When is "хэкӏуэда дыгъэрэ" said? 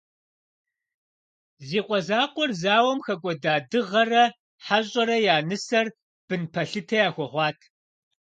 3.05-4.23